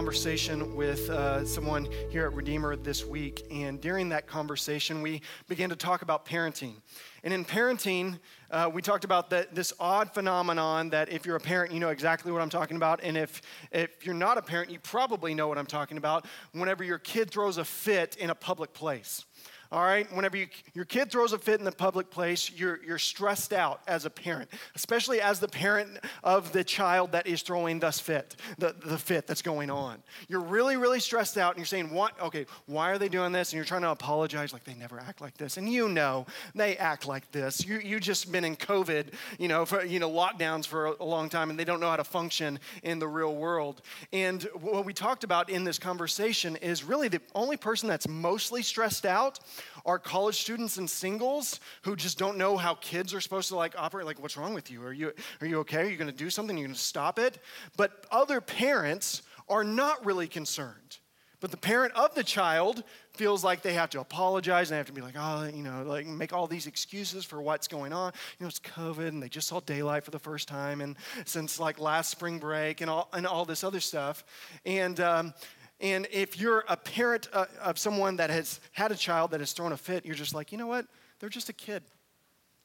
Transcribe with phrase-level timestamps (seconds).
[0.00, 5.68] conversation with uh, someone here at Redeemer this week, and during that conversation, we began
[5.68, 6.76] to talk about parenting.
[7.22, 8.18] And in parenting,
[8.50, 12.32] uh, we talked about this odd phenomenon that if you're a parent, you know exactly
[12.32, 13.00] what I'm talking about.
[13.02, 13.42] And if,
[13.72, 17.30] if you're not a parent, you probably know what I'm talking about whenever your kid
[17.30, 19.26] throws a fit in a public place
[19.72, 20.10] all right?
[20.14, 23.80] Whenever you, your kid throws a fit in the public place, you're, you're stressed out
[23.86, 28.34] as a parent, especially as the parent of the child that is throwing this fit,
[28.58, 30.02] the, the fit that's going on.
[30.28, 33.52] You're really, really stressed out and you're saying, what, okay, why are they doing this?
[33.52, 35.56] And you're trying to apologize like they never act like this.
[35.56, 37.64] And you know they act like this.
[37.64, 41.04] You, you just been in COVID, you know, for, you know, lockdowns for a, a
[41.04, 43.82] long time and they don't know how to function in the real world.
[44.12, 48.62] And what we talked about in this conversation is really the only person that's mostly
[48.62, 49.38] stressed out
[49.84, 53.74] are college students and singles who just don't know how kids are supposed to like
[53.78, 54.06] operate.
[54.06, 54.82] Like, what's wrong with you?
[54.84, 55.82] Are you, are you okay?
[55.82, 56.56] Are you going to do something?
[56.56, 57.38] Are you going to stop it?
[57.76, 60.98] But other parents are not really concerned.
[61.40, 64.86] But the parent of the child feels like they have to apologize and they have
[64.86, 68.12] to be like, oh, you know, like make all these excuses for what's going on.
[68.38, 71.58] You know, it's COVID and they just saw daylight for the first time and since
[71.58, 74.22] like last spring break and all, and all this other stuff.
[74.66, 75.34] And, um,
[75.80, 79.52] and if you're a parent uh, of someone that has had a child that has
[79.52, 80.86] thrown a fit, you're just like, you know what?
[81.18, 81.82] They're just a kid.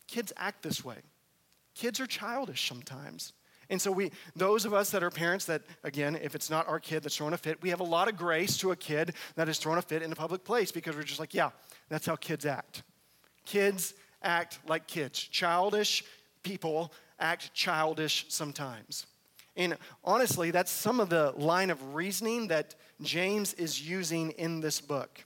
[0.07, 0.97] Kids act this way.
[1.75, 3.33] Kids are childish sometimes.
[3.69, 6.79] And so we those of us that are parents that again, if it's not our
[6.79, 9.47] kid that's throwing a fit, we have a lot of grace to a kid that
[9.47, 11.49] has thrown a fit in a public place because we're just like, yeah,
[11.89, 12.83] that's how kids act.
[13.45, 15.19] Kids act like kids.
[15.19, 16.03] Childish
[16.43, 19.07] people act childish sometimes.
[19.57, 24.81] And honestly, that's some of the line of reasoning that James is using in this
[24.81, 25.23] book.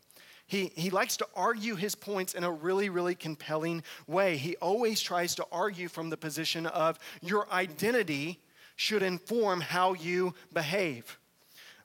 [0.47, 4.35] He, he likes to argue his points in a really, really compelling way.
[4.35, 8.39] He always tries to argue from the position of your identity
[8.75, 11.19] should inform how you behave.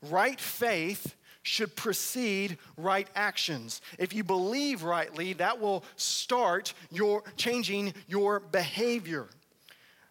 [0.00, 3.83] Right faith should precede right actions.
[3.99, 9.28] If you believe rightly, that will start your changing your behavior.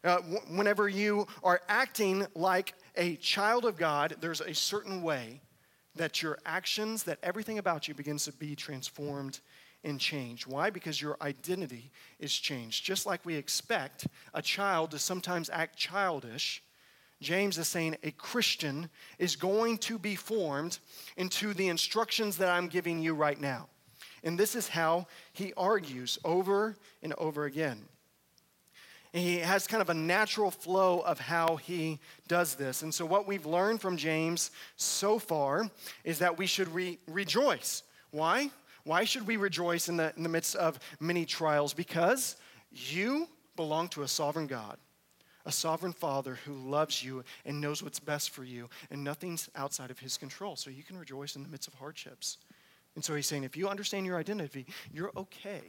[0.03, 0.17] Uh,
[0.51, 5.41] whenever you are acting like a child of God, there's a certain way
[5.95, 9.39] that your actions, that everything about you begins to be transformed
[9.83, 10.47] and changed.
[10.47, 10.69] Why?
[10.69, 12.85] Because your identity is changed.
[12.85, 16.63] Just like we expect a child to sometimes act childish,
[17.21, 18.89] James is saying a Christian
[19.19, 20.79] is going to be formed
[21.17, 23.67] into the instructions that I'm giving you right now.
[24.23, 27.83] And this is how he argues over and over again
[29.13, 32.81] he has kind of a natural flow of how he does this.
[32.81, 35.69] And so, what we've learned from James so far
[36.03, 37.83] is that we should re- rejoice.
[38.09, 38.49] Why?
[38.85, 41.73] Why should we rejoice in the, in the midst of many trials?
[41.73, 42.37] Because
[42.71, 44.77] you belong to a sovereign God,
[45.45, 49.91] a sovereign Father who loves you and knows what's best for you, and nothing's outside
[49.91, 50.55] of his control.
[50.55, 52.39] So, you can rejoice in the midst of hardships.
[52.95, 55.61] And so, he's saying, if you understand your identity, you're okay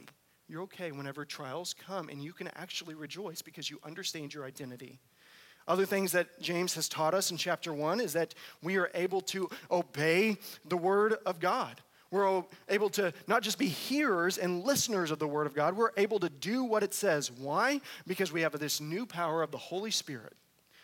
[0.47, 4.99] you're okay whenever trials come, and you can actually rejoice because you understand your identity.
[5.67, 9.21] Other things that James has taught us in chapter one is that we are able
[9.21, 11.81] to obey the word of God.
[12.11, 15.89] We're able to not just be hearers and listeners of the word of God, we're
[15.97, 17.31] able to do what it says.
[17.31, 17.81] Why?
[18.05, 20.33] Because we have this new power of the Holy Spirit,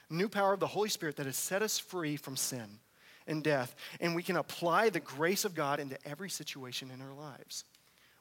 [0.09, 2.79] new power of the Holy Spirit that has set us free from sin
[3.27, 3.75] and death.
[3.99, 7.65] And we can apply the grace of God into every situation in our lives.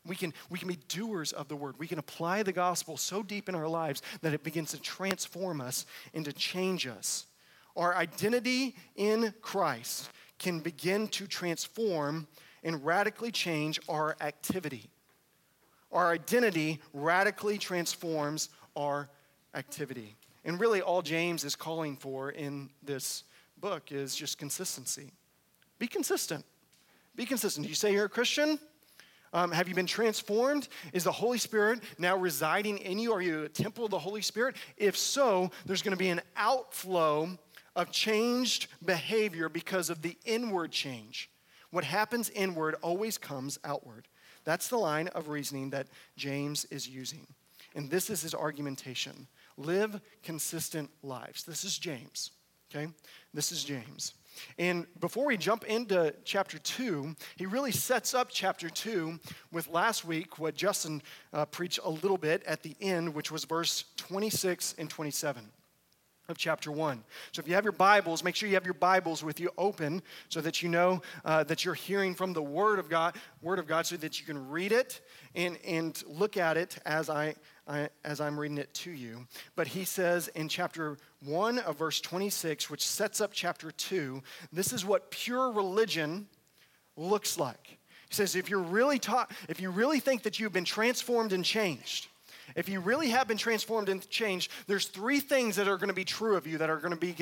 [0.06, 1.75] We can, we can be doers of the word.
[1.78, 5.61] We can apply the gospel so deep in our lives that it begins to transform
[5.61, 5.84] us
[6.15, 7.27] and to change us.
[7.76, 12.26] Our identity in Christ can begin to transform
[12.64, 14.91] and radically change our activity.
[15.93, 19.11] Our identity radically transforms our
[19.55, 20.17] activity.
[20.44, 23.25] And really, all James is calling for in this
[23.58, 25.12] book is just consistency.
[25.79, 26.44] Be consistent.
[27.17, 27.69] Be consistent.
[27.69, 28.58] You say you're a Christian?
[29.32, 30.69] Um, have you been transformed?
[30.93, 33.12] Is the Holy Spirit now residing in you?
[33.12, 34.56] Are you a temple of the Holy Spirit?
[34.77, 37.38] If so, there's going to be an outflow
[37.77, 41.31] of changed behavior because of the inward change.
[41.71, 44.09] What happens inward always comes outward.
[44.44, 45.87] That's the line of reasoning that
[46.17, 47.27] James is using.
[47.77, 51.44] And this is his argumentation live consistent lives.
[51.44, 52.32] This is James,
[52.75, 52.91] okay?
[53.32, 54.15] This is James.
[54.58, 59.19] And before we jump into chapter 2, he really sets up chapter 2
[59.52, 61.02] with last week what Justin
[61.32, 65.50] uh, preached a little bit at the end, which was verse 26 and 27.
[66.31, 67.03] Of chapter 1.
[67.32, 70.03] So if you have your Bibles, make sure you have your Bibles with you open
[70.29, 73.67] so that you know uh, that you're hearing from the Word of God, Word of
[73.67, 75.00] God, so that you can read it
[75.35, 77.35] and, and look at it as, I,
[77.67, 79.27] I, as I'm reading it to you.
[79.56, 84.23] But he says in chapter 1 of verse 26, which sets up chapter 2,
[84.53, 86.29] this is what pure religion
[86.97, 87.79] looks like.
[88.09, 91.44] He says, if you're really taught, if you really think that you've been transformed and
[91.44, 92.09] changed,
[92.56, 95.94] if you really have been transformed and changed, there's three things that are going to
[95.94, 97.14] be true of you that are going to be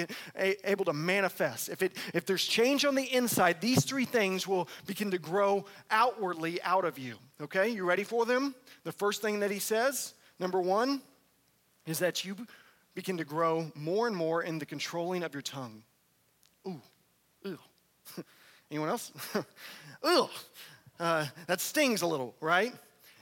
[0.65, 1.69] able to manifest.
[1.69, 5.65] If, it, if there's change on the inside, these three things will begin to grow
[5.91, 7.17] outwardly out of you.
[7.41, 8.55] Okay, you ready for them?
[8.85, 11.03] The first thing that he says, number one,
[11.87, 12.37] is that you
[12.95, 15.83] begin to grow more and more in the controlling of your tongue.
[16.67, 16.81] Ooh,
[17.45, 17.59] ew.
[18.71, 19.13] Anyone else?
[20.03, 20.31] Ugh.
[20.99, 22.75] Uh, that stings a little, right?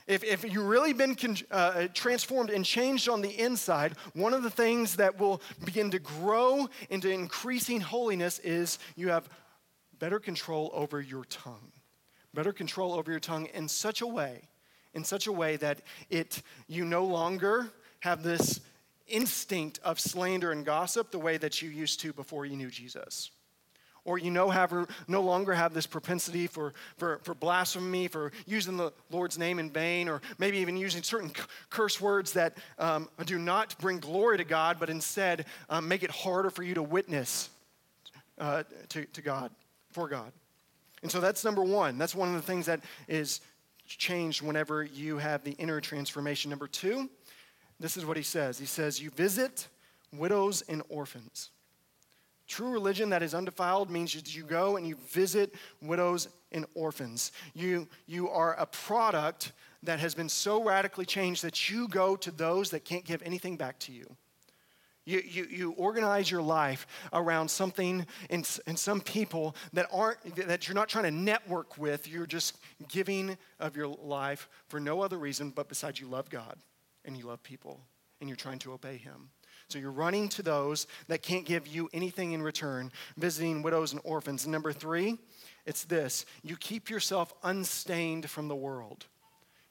[0.07, 4.41] If, if you've really been con- uh, transformed and changed on the inside, one of
[4.41, 9.27] the things that will begin to grow into increasing holiness is you have
[9.99, 11.71] better control over your tongue.
[12.33, 14.47] Better control over your tongue in such a way,
[14.93, 17.69] in such a way that it you no longer
[17.99, 18.61] have this
[19.07, 23.31] instinct of slander and gossip the way that you used to before you knew Jesus
[24.07, 24.73] or you know have,
[25.07, 29.69] no longer have this propensity for, for, for blasphemy, for using the Lord's name in
[29.69, 31.29] vain, or maybe even using certain
[31.69, 36.09] curse words that um, do not bring glory to God, but instead um, make it
[36.09, 37.49] harder for you to witness
[38.39, 39.51] uh, to, to God,
[39.91, 40.31] for God.
[41.03, 41.97] And so that's number one.
[41.97, 42.79] That's one of the things that
[43.09, 43.41] is
[43.85, 46.49] changed whenever you have the inner transformation.
[46.49, 47.09] Number two,
[47.77, 49.67] this is what he says He says, You visit
[50.13, 51.49] widows and orphans.
[52.47, 57.31] True religion that is undefiled means that you go and you visit widows and orphans.
[57.53, 59.51] You, you are a product
[59.83, 63.57] that has been so radically changed that you go to those that can't give anything
[63.57, 64.15] back to you.
[65.05, 70.67] You, you, you organize your life around something and, and some people that aren't that
[70.67, 72.09] you're not trying to network with.
[72.09, 72.57] You're just
[72.89, 76.57] giving of your life for no other reason but besides you love God
[77.05, 77.79] and you love people
[78.19, 79.29] and you're trying to obey Him.
[79.69, 84.01] So you're running to those that can't give you anything in return, visiting widows and
[84.05, 84.45] orphans.
[84.45, 85.17] And number three,
[85.65, 89.05] it's this you keep yourself unstained from the world.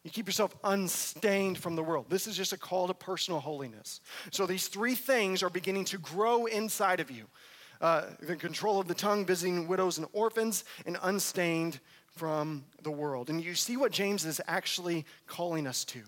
[0.05, 2.07] You keep yourself unstained from the world.
[2.09, 4.01] This is just a call to personal holiness.
[4.31, 7.25] So these three things are beginning to grow inside of you
[7.81, 13.29] uh, the control of the tongue, visiting widows and orphans, and unstained from the world.
[13.29, 16.01] And you see what James is actually calling us to.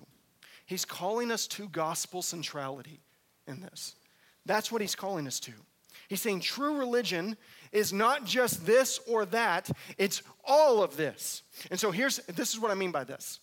[0.64, 3.00] He's calling us to gospel centrality
[3.48, 3.96] in this.
[4.46, 5.52] That's what he's calling us to.
[6.08, 7.36] He's saying true religion
[7.72, 11.42] is not just this or that, it's all of this.
[11.70, 13.40] And so here's this is what I mean by this.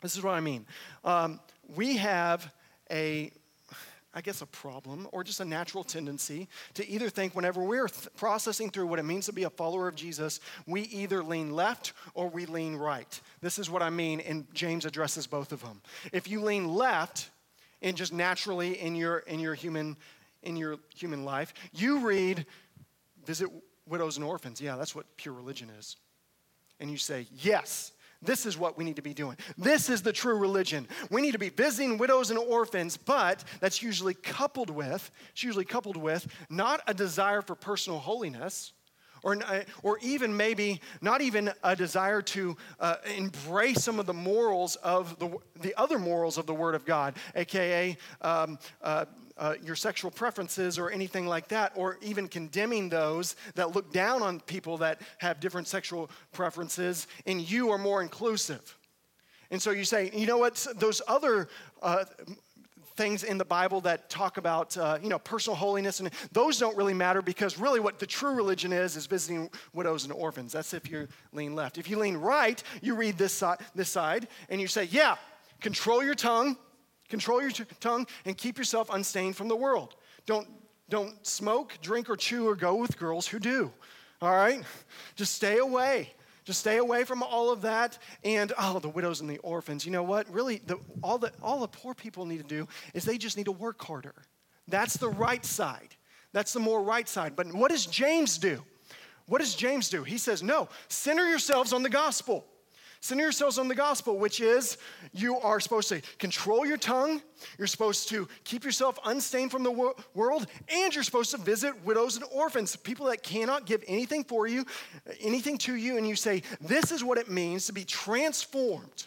[0.00, 0.66] This is what I mean.
[1.04, 1.40] Um,
[1.74, 2.52] we have
[2.90, 3.32] a,
[4.14, 8.08] I guess, a problem or just a natural tendency to either think whenever we're th-
[8.16, 11.94] processing through what it means to be a follower of Jesus, we either lean left
[12.14, 13.20] or we lean right.
[13.40, 15.80] This is what I mean, and James addresses both of them.
[16.12, 17.30] If you lean left,
[17.82, 19.96] and just naturally in your in your human
[20.42, 22.46] in your human life you read
[23.24, 23.48] visit
[23.86, 25.96] widows and orphans yeah that's what pure religion is
[26.80, 29.36] and you say yes this is what we need to be doing.
[29.56, 30.88] This is the true religion.
[31.10, 35.64] We need to be visiting widows and orphans, but that's usually coupled with, it's usually
[35.64, 38.72] coupled with not a desire for personal holiness,
[39.22, 44.14] or, uh, or even maybe not even a desire to uh, embrace some of the
[44.14, 49.04] morals of the, the other morals of the Word of God, aka um, uh,
[49.36, 54.22] uh, your sexual preferences or anything like that, or even condemning those that look down
[54.22, 58.76] on people that have different sexual preferences, and you are more inclusive.
[59.50, 61.48] And so you say, you know what, those other
[61.80, 62.04] uh,
[62.98, 66.76] things in the Bible that talk about, uh, you know, personal holiness, and those don't
[66.76, 70.52] really matter because really what the true religion is is visiting widows and orphans.
[70.52, 71.78] That's if you lean left.
[71.78, 75.16] If you lean right, you read this side, this side, and you say, yeah,
[75.60, 76.56] control your tongue,
[77.08, 79.94] control your tongue, and keep yourself unstained from the world.
[80.26, 80.48] Don't
[80.90, 83.70] don't smoke, drink, or chew, or go with girls who do.
[84.20, 84.62] All right,
[85.14, 86.14] just stay away.
[86.48, 87.98] Just stay away from all of that.
[88.24, 89.84] And oh, the widows and the orphans.
[89.84, 90.32] You know what?
[90.32, 93.44] Really, the, all, the, all the poor people need to do is they just need
[93.44, 94.14] to work harder.
[94.66, 95.94] That's the right side.
[96.32, 97.36] That's the more right side.
[97.36, 98.62] But what does James do?
[99.26, 100.04] What does James do?
[100.04, 102.46] He says, no, center yourselves on the gospel.
[103.00, 104.76] Center yourselves on the gospel, which is
[105.12, 107.22] you are supposed to control your tongue,
[107.56, 111.84] you're supposed to keep yourself unstained from the wor- world, and you're supposed to visit
[111.84, 114.66] widows and orphans, people that cannot give anything for you,
[115.20, 119.06] anything to you, and you say, This is what it means to be transformed.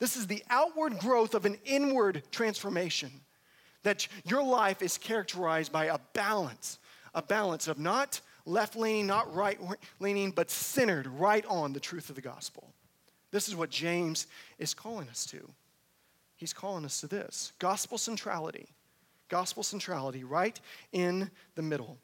[0.00, 3.10] This is the outward growth of an inward transformation.
[3.84, 6.78] That your life is characterized by a balance,
[7.14, 9.58] a balance of not left leaning, not right
[10.00, 12.74] leaning, but centered right on the truth of the gospel.
[13.30, 14.26] This is what James
[14.58, 15.48] is calling us to.
[16.36, 18.68] He's calling us to this gospel centrality.
[19.28, 20.58] Gospel centrality right
[20.92, 21.98] in the middle.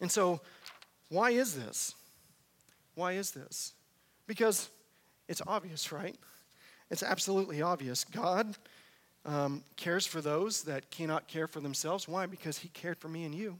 [0.00, 0.40] And so,
[1.08, 1.94] why is this?
[2.94, 3.72] Why is this?
[4.26, 4.68] Because
[5.28, 6.16] it's obvious, right?
[6.90, 8.04] It's absolutely obvious.
[8.04, 8.56] God
[9.24, 12.08] um, cares for those that cannot care for themselves.
[12.08, 12.26] Why?
[12.26, 13.58] Because He cared for me and you.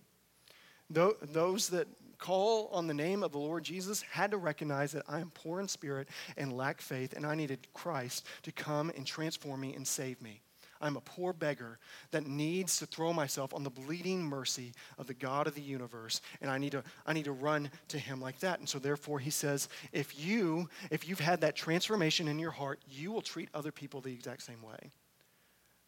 [0.90, 1.86] Those that
[2.22, 5.58] call on the name of the Lord Jesus had to recognize that I am poor
[5.58, 9.84] in spirit and lack faith, and I needed Christ to come and transform me and
[9.84, 10.40] save me.
[10.80, 11.78] I'm a poor beggar
[12.12, 16.20] that needs to throw myself on the bleeding mercy of the God of the universe,
[16.40, 18.60] and I need to, I need to run to him like that.
[18.60, 22.80] And so therefore he says, if you, if you've had that transformation in your heart,
[22.88, 24.90] you will treat other people the exact same way.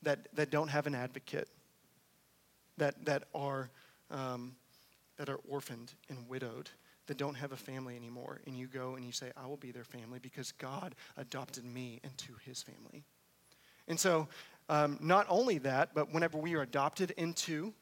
[0.02, 1.48] That, that don't have an advocate,
[2.76, 3.70] that, that are
[4.10, 4.56] um,
[5.16, 6.70] that are orphaned and widowed,
[7.06, 9.70] that don't have a family anymore, and you go and you say, I will be
[9.70, 13.04] their family because God adopted me into his family.
[13.88, 14.28] And so,
[14.68, 17.74] um, not only that, but whenever we are adopted into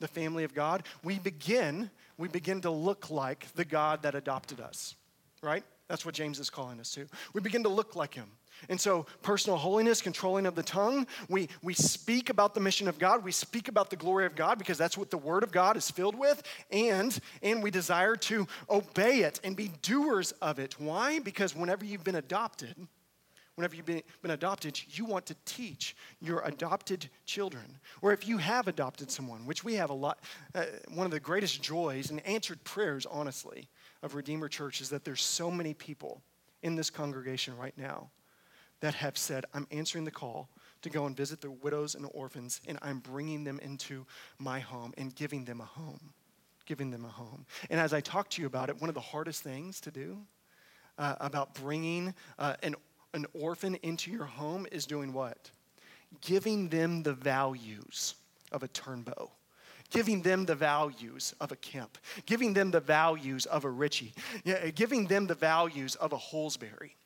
[0.00, 4.60] the family of God, we begin, we begin to look like the God that adopted
[4.60, 4.94] us,
[5.42, 5.64] right?
[5.88, 7.06] That's what James is calling us to.
[7.32, 8.30] We begin to look like him.
[8.68, 12.98] And so, personal holiness, controlling of the tongue, we, we speak about the mission of
[12.98, 13.24] God.
[13.24, 15.90] We speak about the glory of God because that's what the Word of God is
[15.90, 16.42] filled with.
[16.70, 20.80] And, and we desire to obey it and be doers of it.
[20.80, 21.18] Why?
[21.18, 22.74] Because whenever you've been adopted,
[23.56, 27.78] whenever you've been, been adopted, you want to teach your adopted children.
[28.02, 30.20] Or if you have adopted someone, which we have a lot,
[30.54, 33.68] uh, one of the greatest joys and answered prayers, honestly,
[34.02, 36.22] of Redeemer Church is that there's so many people
[36.62, 38.10] in this congregation right now
[38.80, 40.48] that have said, I'm answering the call
[40.82, 44.06] to go and visit the widows and orphans, and I'm bringing them into
[44.38, 46.12] my home and giving them a home.
[46.64, 47.46] Giving them a home.
[47.70, 50.18] And as I talk to you about it, one of the hardest things to do
[50.98, 52.74] uh, about bringing uh, an,
[53.14, 55.50] an orphan into your home is doing what?
[56.20, 58.14] Giving them the values
[58.52, 59.30] of a turnbow
[59.90, 64.14] giving them the values of a Kemp, giving them the values of a Richie,
[64.74, 66.96] giving them the values of a Holsbury,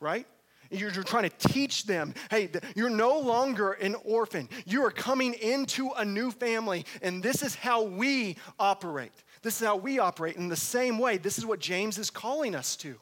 [0.00, 0.26] right?
[0.74, 4.48] You're, trying to teach them hey, you're no longer an orphan.
[4.66, 9.12] You are coming into a new family, and this is how we operate.
[9.42, 11.18] This is how we operate in the same way.
[11.18, 12.96] This is what James is calling us to.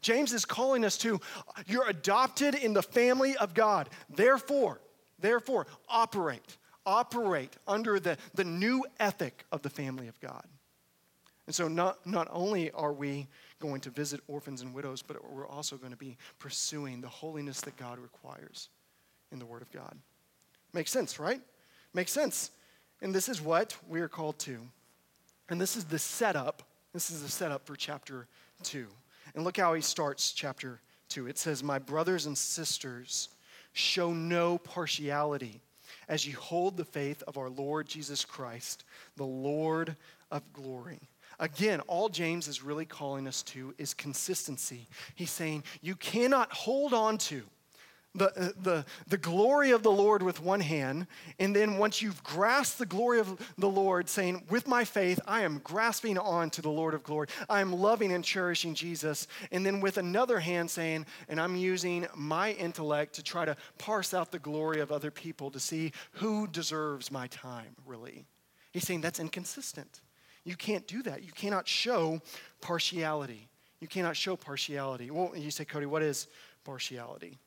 [0.00, 1.20] James is calling us to
[1.66, 3.88] you're adopted in the family of God.
[4.08, 4.80] Therefore,
[5.18, 6.56] therefore, operate.
[6.86, 10.44] Operate under the, the new ethic of the family of God.
[11.46, 13.26] And so, not, not only are we
[13.60, 17.60] going to visit orphans and widows, but we're also going to be pursuing the holiness
[17.62, 18.68] that God requires
[19.30, 19.96] in the Word of God.
[20.72, 21.40] Makes sense, right?
[21.94, 22.50] Makes sense.
[23.02, 24.58] And this is what we are called to.
[25.48, 26.62] And this is the setup.
[26.92, 28.26] This is the setup for chapter
[28.64, 28.86] 2.
[29.34, 31.28] And look how he starts chapter 2.
[31.28, 33.28] It says, My brothers and sisters,
[33.72, 35.60] show no partiality
[36.08, 38.84] as you hold the faith of our Lord Jesus Christ,
[39.16, 39.96] the Lord
[40.30, 41.09] of glory.
[41.40, 44.86] Again, all James is really calling us to is consistency.
[45.14, 47.42] He's saying you cannot hold on to
[48.14, 51.06] the, uh, the, the glory of the Lord with one hand,
[51.38, 55.42] and then once you've grasped the glory of the Lord, saying, With my faith, I
[55.42, 57.28] am grasping on to the Lord of glory.
[57.48, 59.28] I am loving and cherishing Jesus.
[59.52, 64.12] And then with another hand, saying, And I'm using my intellect to try to parse
[64.12, 68.26] out the glory of other people to see who deserves my time, really.
[68.72, 70.00] He's saying that's inconsistent.
[70.50, 71.22] You can't do that.
[71.22, 72.20] You cannot show
[72.60, 73.46] partiality.
[73.78, 75.08] You cannot show partiality.
[75.08, 76.26] Well, you say, Cody, what is
[76.64, 77.38] partiality?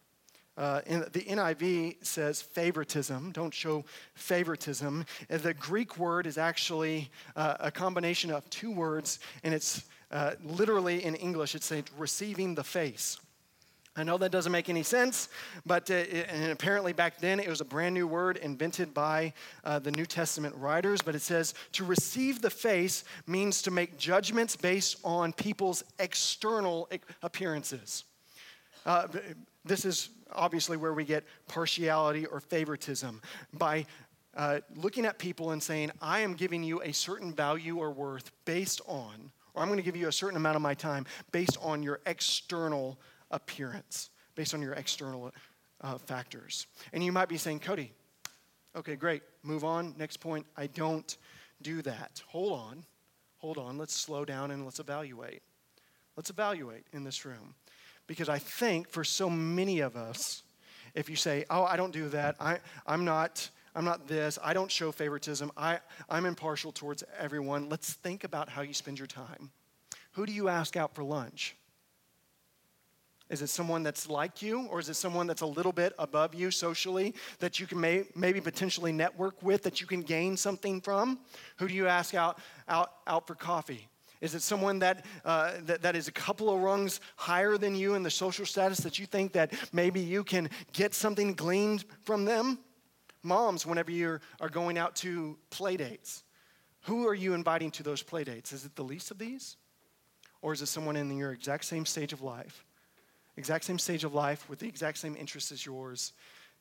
[0.55, 0.79] Uh,
[1.11, 3.31] the NIV says favoritism.
[3.33, 3.83] Don't show
[4.13, 5.05] favoritism.
[5.29, 10.35] And the Greek word is actually uh, a combination of two words, and it's uh,
[10.41, 13.19] literally in English, it's receiving the face.
[13.95, 15.29] I know that doesn't make any sense,
[15.67, 19.33] but uh, and apparently back then it was a brand new word invented by
[19.63, 21.01] uh, the New Testament writers.
[21.01, 26.89] But it says to receive the face means to make judgments based on people's external
[27.21, 28.03] appearances.
[28.85, 29.07] Uh,
[29.63, 33.21] this is obviously where we get partiality or favoritism
[33.53, 33.85] by
[34.35, 38.31] uh, looking at people and saying, I am giving you a certain value or worth
[38.45, 41.57] based on, or I'm going to give you a certain amount of my time based
[41.61, 42.97] on your external
[44.35, 45.31] based on your external
[45.81, 46.67] uh, factors.
[46.91, 47.91] And you might be saying, Cody,
[48.75, 49.95] okay, great, move on.
[49.97, 51.17] Next point, I don't
[51.61, 52.21] do that.
[52.27, 52.85] Hold on,
[53.37, 55.41] hold on, let's slow down and let's evaluate.
[56.15, 57.55] Let's evaluate in this room.
[58.05, 60.43] Because I think for so many of us,
[60.93, 63.49] if you say, oh, I don't do that, I, I'm not.
[63.75, 64.37] I'm not this.
[64.43, 65.51] I don't show favoritism.
[65.57, 67.69] I, I'm impartial towards everyone.
[67.69, 69.49] Let's think about how you spend your time.
[70.11, 71.55] Who do you ask out for lunch?
[73.29, 76.35] Is it someone that's like you, or is it someone that's a little bit above
[76.35, 80.81] you socially that you can may, maybe potentially network with, that you can gain something
[80.81, 81.19] from?
[81.57, 82.37] Who do you ask out,
[82.67, 83.87] out, out for coffee?
[84.21, 87.95] Is it someone that, uh, that, that is a couple of rungs higher than you
[87.95, 92.25] in the social status that you think that maybe you can get something gleaned from
[92.25, 92.59] them?
[93.21, 96.23] Moms, whenever you are going out to play dates,
[96.83, 98.53] who are you inviting to those play dates?
[98.53, 99.57] Is it the least of these?
[100.41, 102.65] Or is it someone in your exact same stage of life,
[103.37, 106.13] exact same stage of life with the exact same interests as yours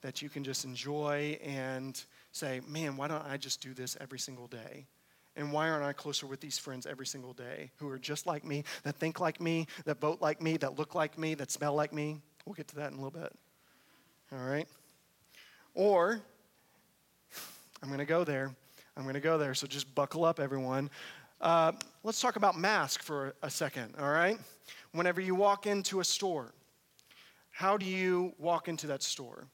[0.03, 4.19] that you can just enjoy and say, man, why don't I just do this every
[4.19, 4.87] single day?
[5.37, 8.45] And why aren't I closer with these friends every single day who are just like
[8.45, 11.75] me, that think like me, that vote like me, that look like me, that smell
[11.75, 12.21] like me?
[12.45, 13.33] We'll get to that in a little bit.
[14.33, 14.67] All right?
[15.75, 16.21] Or
[17.83, 18.55] I'm going to go there.
[18.97, 19.55] I'm going to go there.
[19.55, 20.91] So just buckle up, everyone.
[21.41, 21.73] Uh,
[22.05, 24.39] let's talk about mask for a second, all right?
[24.93, 26.53] Whenever you walk into a store,
[27.53, 29.47] how do you walk into that store?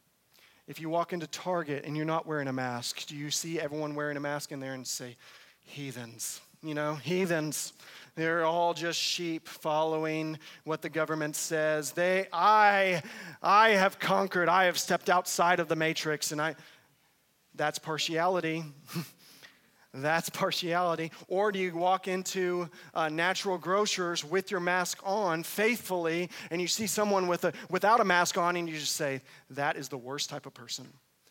[0.67, 3.95] If you walk into Target and you're not wearing a mask, do you see everyone
[3.95, 5.17] wearing a mask in there and say,
[5.61, 6.41] heathens?
[6.63, 7.73] You know, heathens.
[8.15, 11.93] They're all just sheep following what the government says.
[11.93, 13.03] They, I,
[13.43, 14.49] I have conquered.
[14.49, 16.55] I have stepped outside of the matrix, and I,
[17.55, 18.65] that's partiality.
[20.03, 21.13] That's partiality.
[21.29, 26.69] Or do you walk into uh, natural grocers with your mask on faithfully and you
[26.69, 29.99] see someone with a, without a mask on and you just say, that is the
[29.99, 30.87] worst type of person?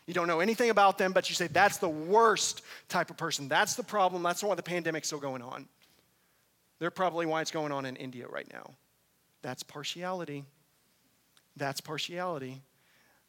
[0.05, 3.47] You don't know anything about them, but you say, that's the worst type of person.
[3.47, 4.23] That's the problem.
[4.23, 5.67] That's why the pandemic's still going on.
[6.79, 8.71] They're probably why it's going on in India right now.
[9.41, 10.45] That's partiality.
[11.57, 12.61] That's partiality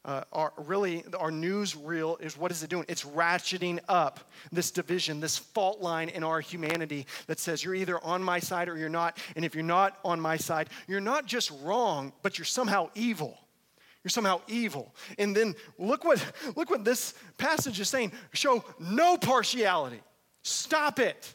[0.09, 2.87] uh, our, really our news reel is what is it doing?
[2.89, 8.03] It's ratcheting up this division, this fault line in our humanity that says you're either
[8.03, 9.19] on my side or you're not.
[9.37, 13.37] And if you're not on my side, you're not just wrong, but you're somehow evil.
[14.03, 14.95] You're somehow evil.
[15.19, 16.25] And then look what
[16.57, 18.13] look what this passage is saying.
[18.33, 20.01] Show no partiality.
[20.43, 21.35] Stop it.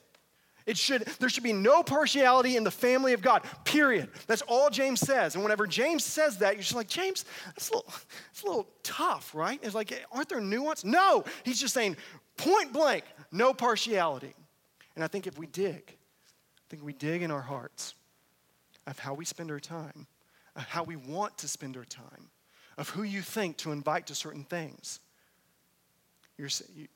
[0.66, 4.10] It should, there should be no partiality in the family of God, period.
[4.28, 5.36] That's all James says.
[5.36, 7.94] And whenever James says that, you're just like, James, that's a little,
[8.28, 9.60] that's a little tough, right?
[9.62, 10.86] It's like, aren't there nuance?
[10.86, 11.98] No, he's just saying
[12.38, 14.34] point blank, no partiality.
[14.96, 17.94] And I think if we dig, I think we dig in our hearts
[18.88, 20.08] of how we spend our time,
[20.56, 22.30] of how we want to spend our time,
[22.78, 25.02] of who you think to invite to certain things,
[26.38, 26.88] you're, you,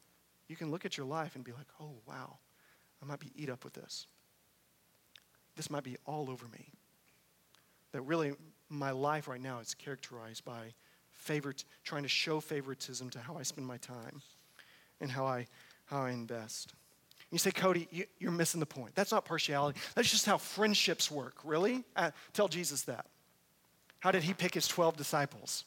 [0.48, 2.38] you can look at your life and be like, oh, wow
[3.02, 4.08] I might be eat up with this.
[5.56, 6.70] This might be all over me.
[7.92, 8.34] That really,
[8.70, 10.74] my life right now is characterized by
[11.12, 14.22] favorite, trying to show favoritism to how I spend my time
[15.02, 15.48] and how I,
[15.86, 16.74] how I invest.
[17.32, 18.96] You say, Cody, you, are missing the point.
[18.96, 19.80] That's not partiality.
[19.96, 21.84] That's just how friendships work, really?
[21.96, 23.06] Uh, tell Jesus that.
[24.00, 25.66] How did he pick his 12 disciples?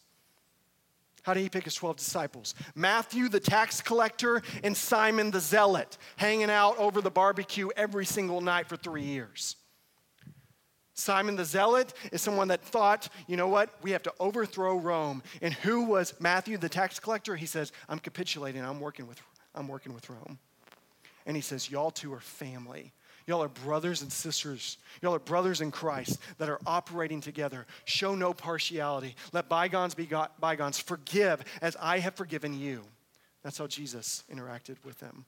[1.22, 2.54] How did he pick his 12 disciples?
[2.74, 8.40] Matthew, the tax collector, and Simon the zealot, hanging out over the barbecue every single
[8.40, 9.56] night for three years.
[10.94, 15.22] Simon the zealot is someone that thought, you know what, we have to overthrow Rome.
[15.40, 17.37] And who was Matthew, the tax collector?
[17.37, 19.20] He says, I'm capitulating, I'm working with,
[19.54, 20.38] I'm working with Rome.
[21.26, 22.92] And he says, Y'all two are family.
[23.26, 24.78] Y'all are brothers and sisters.
[25.02, 27.66] Y'all are brothers in Christ that are operating together.
[27.85, 29.14] Show no partiality.
[29.33, 30.78] Let bygones be bygones.
[30.78, 32.83] Forgive as I have forgiven you.
[33.42, 35.24] That's how Jesus interacted with them.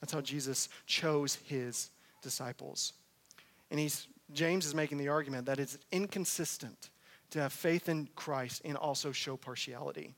[0.00, 1.90] That's how Jesus chose his
[2.22, 2.92] disciples.
[3.70, 6.90] And he's, James is making the argument that it's inconsistent
[7.30, 10.14] to have faith in Christ and also show partiality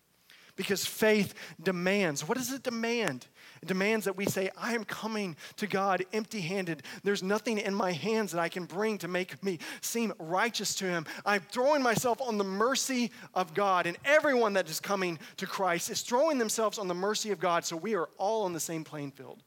[0.57, 2.27] because faith demands.
[2.27, 3.27] What does it demand?
[3.62, 6.83] It demands that we say, I am coming to God empty handed.
[7.05, 10.85] There's nothing in my hands that I can bring to make me seem righteous to
[10.85, 11.07] Him.
[11.25, 15.91] I'm throwing myself on the mercy of God, and everyone that is coming to Christ
[15.91, 18.85] is throwing themselves on the mercy of God, so we are all on the same
[18.85, 19.43] playing field.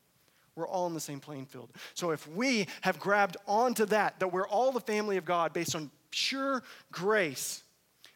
[0.55, 1.69] We're all in the same playing field.
[1.93, 5.75] So if we have grabbed onto that, that we're all the family of God based
[5.75, 7.63] on pure grace,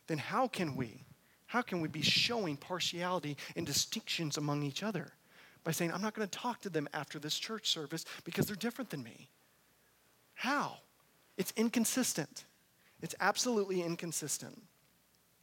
[0.08, 1.04] then how can we?
[1.50, 5.14] How can we be showing partiality and distinctions among each other?
[5.64, 8.56] By saying, I'm not going to talk to them after this church service because they're
[8.56, 9.30] different than me.
[10.36, 10.78] How?
[11.38, 12.46] It's inconsistent.
[13.02, 14.62] It's absolutely inconsistent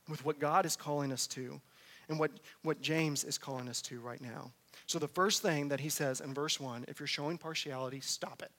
[0.08, 1.60] with what God is calling us to
[2.08, 2.30] and what,
[2.62, 4.52] what James is calling us to right now.
[4.86, 8.42] So, the first thing that he says in verse 1 if you're showing partiality, stop
[8.42, 8.52] it.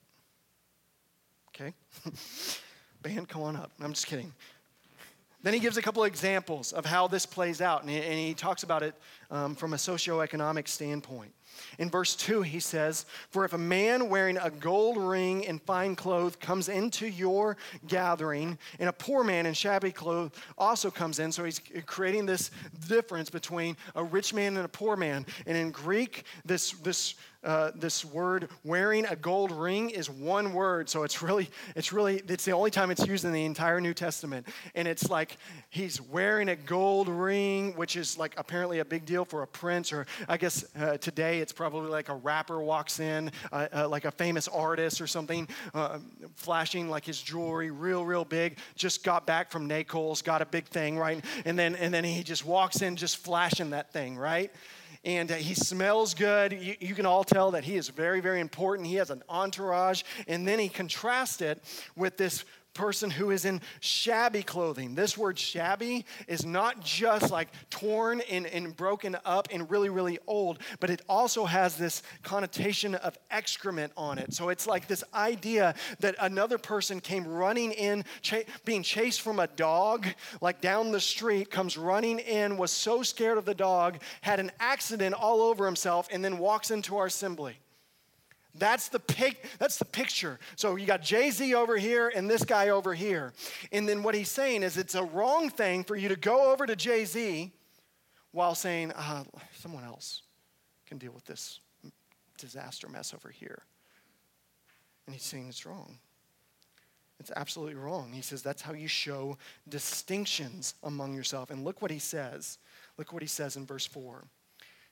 [1.48, 1.72] Okay?
[3.02, 3.72] Band, come on up.
[3.80, 4.34] I'm just kidding.
[5.42, 8.64] Then he gives a couple of examples of how this plays out, and he, talks
[8.64, 8.94] about it
[9.30, 11.32] um, from a socioeconomic standpoint.
[11.78, 15.94] In verse 2, he says, For if a man wearing a gold ring and fine
[15.94, 17.56] clothes comes into your
[17.86, 22.50] gathering, and a poor man in shabby clothes also comes in, so he's creating this
[22.88, 25.24] difference between a rich man and a poor man.
[25.46, 30.88] And in Greek, this, this uh, this word wearing a gold ring is one word
[30.88, 33.94] so it's really it's really it's the only time it's used in the entire new
[33.94, 35.36] testament and it's like
[35.70, 39.92] he's wearing a gold ring which is like apparently a big deal for a prince
[39.92, 44.04] or i guess uh, today it's probably like a rapper walks in uh, uh like
[44.04, 45.98] a famous artist or something uh,
[46.36, 50.66] flashing like his jewelry real real big just got back from Naples, got a big
[50.66, 54.50] thing right and then and then he just walks in just flashing that thing right
[55.04, 56.52] and uh, he smells good.
[56.52, 58.88] You, you, can all tell that he is very, very important.
[58.88, 60.02] He has an entourage.
[60.26, 61.62] And then he contrasts it
[61.96, 62.44] with this
[62.78, 64.94] person who is in shabby clothing.
[64.94, 70.20] This word shabby is not just like torn and, and broken up and really, really
[70.28, 74.32] old, but it also has this connotation of excrement on it.
[74.32, 79.40] So it's like this idea that another person came running in, ch- being chased from
[79.40, 80.06] a dog,
[80.40, 84.52] like down the street, comes running in, was so scared of the dog, had an
[84.60, 87.58] accident all over himself, and then walks into our assembly.
[88.58, 90.38] That's the pic, that's the picture.
[90.56, 93.32] So you got Jay-Z over here and this guy over here.
[93.72, 96.66] And then what he's saying is it's a wrong thing for you to go over
[96.66, 97.52] to Jay-Z
[98.32, 100.22] while saying, uh, someone else
[100.86, 101.60] can deal with this
[102.38, 103.62] disaster mess over here.
[105.06, 105.98] And he's saying it's wrong.
[107.20, 108.12] It's absolutely wrong.
[108.12, 111.50] He says that's how you show distinctions among yourself.
[111.50, 112.58] And look what he says.
[112.96, 114.24] Look what he says in verse 4.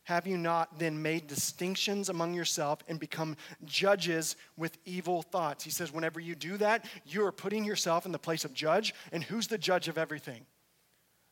[0.06, 5.64] Have you not then made distinctions among yourself and become judges with evil thoughts?
[5.64, 8.94] He says, whenever you do that, you are putting yourself in the place of judge.
[9.10, 10.46] And who's the judge of everything?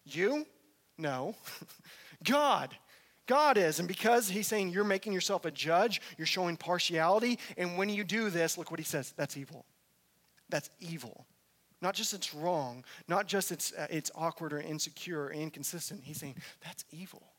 [0.05, 0.45] You?
[0.99, 1.37] No.
[2.25, 2.77] God.
[3.29, 3.79] God is.
[3.79, 7.39] And because he's saying you're making yourself a judge, you're showing partiality.
[7.57, 9.67] And when you do this, look what he says that's evil.
[10.49, 11.27] That's evil.
[11.81, 16.01] Not just it's wrong, not just it's, uh, it's awkward or insecure or inconsistent.
[16.03, 16.35] He's saying
[16.65, 17.34] that's evil.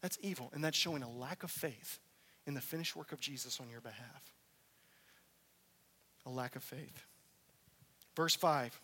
[0.00, 1.98] That's evil, and that's showing a lack of faith
[2.46, 4.32] in the finished work of Jesus on your behalf.
[6.26, 7.04] A lack of faith.
[8.16, 8.80] Verse 5,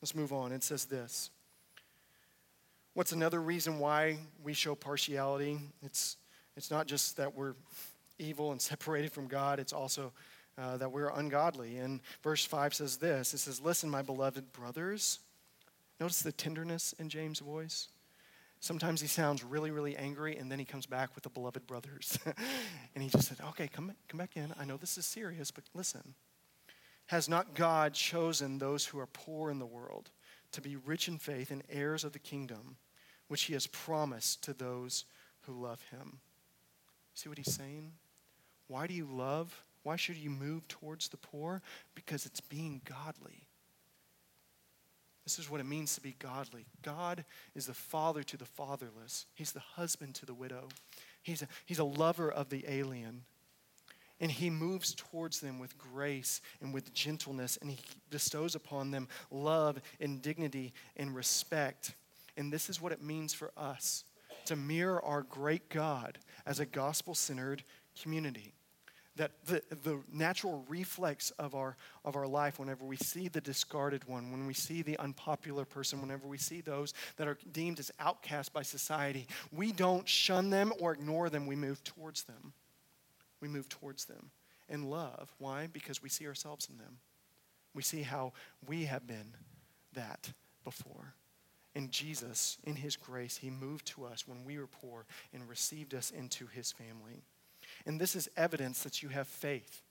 [0.00, 0.52] let's move on.
[0.52, 1.30] It says this.
[2.94, 5.58] What's another reason why we show partiality?
[5.82, 6.16] It's,
[6.56, 7.54] it's not just that we're
[8.18, 10.12] evil and separated from God, it's also
[10.58, 11.78] uh, that we're ungodly.
[11.78, 15.20] And verse 5 says this it says, Listen, my beloved brothers.
[16.00, 17.88] Notice the tenderness in James' voice.
[18.60, 22.18] Sometimes he sounds really, really angry, and then he comes back with the beloved brothers.
[22.94, 24.52] and he just said, Okay, come, come back in.
[24.58, 26.14] I know this is serious, but listen.
[27.06, 30.10] Has not God chosen those who are poor in the world
[30.52, 32.76] to be rich in faith and heirs of the kingdom,
[33.28, 35.04] which he has promised to those
[35.42, 36.18] who love him?
[37.14, 37.92] See what he's saying?
[38.66, 39.64] Why do you love?
[39.84, 41.62] Why should you move towards the poor?
[41.94, 43.47] Because it's being godly.
[45.28, 46.64] This is what it means to be godly.
[46.80, 47.22] God
[47.54, 50.68] is the father to the fatherless, He's the husband to the widow,
[51.22, 53.24] He's a, he's a lover of the alien.
[54.20, 59.06] And he moves towards them with grace and with gentleness, and he bestows upon them
[59.30, 61.94] love and dignity and respect.
[62.38, 64.04] And this is what it means for us
[64.46, 67.64] to mirror our great God as a gospel centered
[68.00, 68.54] community
[69.18, 74.08] that the, the natural reflex of our, of our life, whenever we see the discarded
[74.08, 77.92] one, when we see the unpopular person, whenever we see those that are deemed as
[78.00, 81.46] outcast by society, we don't shun them or ignore them.
[81.46, 82.52] We move towards them.
[83.40, 84.30] We move towards them
[84.68, 85.32] in love.
[85.38, 85.68] Why?
[85.72, 86.98] Because we see ourselves in them.
[87.74, 88.32] We see how
[88.66, 89.34] we have been
[89.94, 90.32] that
[90.64, 91.14] before.
[91.74, 95.94] And Jesus, in his grace, he moved to us when we were poor and received
[95.94, 97.22] us into his family.
[97.86, 99.82] And this is evidence that you have faith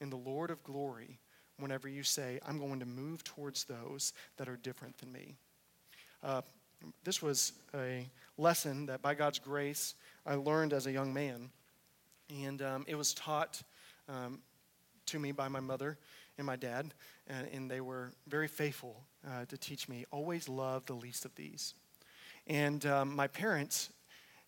[0.00, 1.18] in the Lord of glory
[1.58, 5.34] whenever you say, I'm going to move towards those that are different than me.
[6.22, 6.42] Uh,
[7.04, 8.06] this was a
[8.38, 9.94] lesson that, by God's grace,
[10.26, 11.50] I learned as a young man.
[12.44, 13.62] And um, it was taught
[14.08, 14.40] um,
[15.06, 15.98] to me by my mother
[16.38, 16.94] and my dad,
[17.26, 21.34] and, and they were very faithful uh, to teach me always love the least of
[21.34, 21.74] these.
[22.46, 23.90] And um, my parents,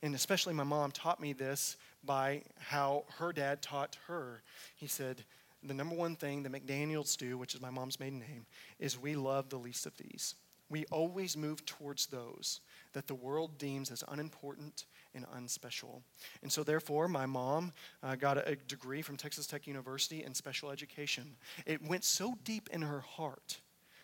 [0.03, 4.43] and especially my mom, taught me this by how her dad taught her.
[4.77, 5.25] He said,
[5.63, 8.47] The number one thing that McDaniels do, which is my mom's maiden name,
[8.79, 10.35] is we love the least of these.
[10.69, 12.61] We always move towards those
[12.95, 16.03] that the world deems as unimportant and unspecial.
[16.43, 20.71] And so, therefore, my mom uh, got a degree from Texas Tech University in special
[20.71, 21.37] education.
[21.67, 23.61] It went so deep in her heart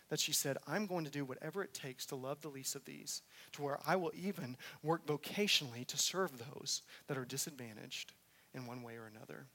[0.09, 2.85] that she said, I'm going to do whatever it takes to love the least of
[2.85, 3.21] these,
[3.53, 8.13] to where I will even work vocationally to serve those that are disadvantaged
[8.53, 9.45] in one way or another.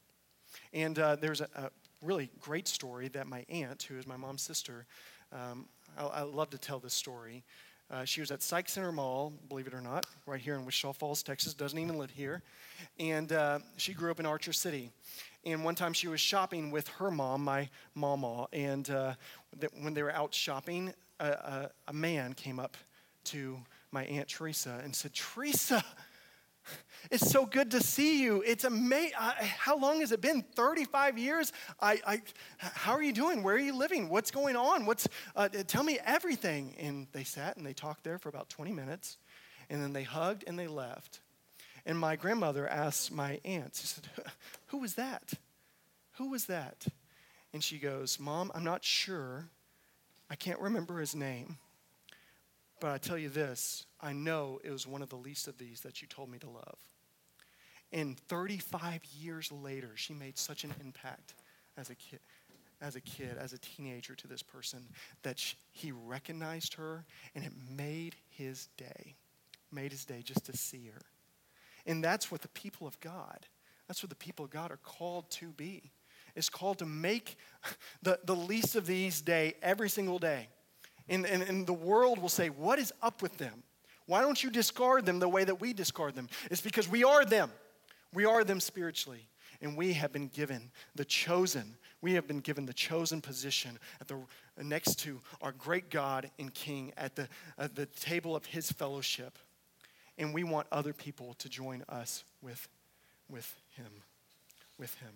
[0.73, 1.71] And uh, there's a, a,
[2.03, 4.85] really great story that my aunt, who is my mom's sister,
[5.33, 7.43] um, I, I, love to tell this story.
[7.91, 10.93] Uh, she was at Sikes Senter Mall, believe it or not, right here in Wichita
[10.93, 12.43] Falls, Texas, doesn't even live here.
[12.99, 14.91] And uh, she grew up in Archer City.
[15.47, 19.15] And one time she was shopping with her mom, my mama, and uh,
[19.81, 22.77] when they were out shopping, a, a, a man came up
[23.25, 23.59] to
[23.91, 25.85] my Aunt Teresa and said, Teresa,
[27.11, 28.43] it's so good to see you.
[28.47, 29.13] It's amazing.
[29.17, 30.43] How long has it been?
[30.55, 31.53] 35 years?
[31.81, 32.23] I, I,
[32.59, 33.43] how are you doing?
[33.43, 34.09] Where are you living?
[34.09, 34.87] What's going on?
[34.87, 36.75] What's, uh, tell me everything.
[36.79, 39.19] And they sat and they talked there for about 20 minutes.
[39.71, 41.21] And then they hugged and they left.
[41.87, 44.09] And my grandmother asked my aunt, she said,
[44.67, 45.35] Who was that?
[46.13, 46.87] Who was that?
[47.53, 49.49] And she goes, Mom, I'm not sure.
[50.31, 51.59] I can't remember his name.
[52.81, 55.81] But I tell you this I know it was one of the least of these
[55.81, 56.79] that you told me to love.
[57.93, 61.35] And 35 years later, she made such an impact
[61.77, 62.19] as a kid,
[62.81, 64.85] as a kid, as a teenager to this person
[65.23, 69.15] that she, he recognized her and it made his day,
[69.71, 71.03] made his day just to see her.
[71.87, 73.47] And that's what the people of God,
[73.89, 75.93] that's what the people of God are called to be.
[76.35, 77.37] Is called to make
[78.03, 80.49] the, the least of these day every single day.
[81.09, 83.63] And, and, and the world will say, What is up with them?
[84.07, 86.29] Why don't you discard them the way that we discard them?
[86.51, 87.51] It's because we are them.
[88.13, 89.29] We are them spiritually.
[89.61, 94.09] And we have been given the chosen, we have been given the chosen position at
[94.09, 94.19] the,
[94.63, 99.39] next to our great God and King at the, at the table of his fellowship
[100.19, 102.69] and we want other people to join us with,
[103.29, 104.03] with him
[104.79, 105.13] with him.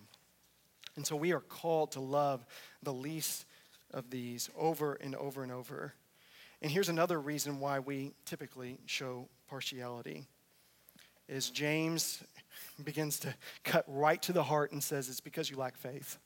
[0.96, 2.44] And so we are called to love
[2.82, 3.44] the least
[3.92, 5.94] of these over and over and over.
[6.60, 10.26] And here's another reason why we typically show partiality
[11.28, 12.22] is james
[12.84, 13.34] begins to
[13.64, 16.18] cut right to the heart and says it's because you lack faith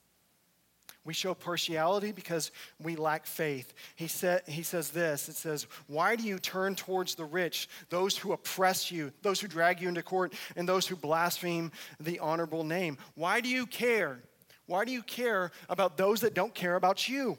[1.05, 3.75] we show partiality because we lack faith.
[3.97, 8.17] He, said, he says this it says, Why do you turn towards the rich, those
[8.17, 12.63] who oppress you, those who drag you into court, and those who blaspheme the honorable
[12.63, 12.99] name?
[13.15, 14.21] Why do you care?
[14.67, 17.37] Why do you care about those that don't care about you?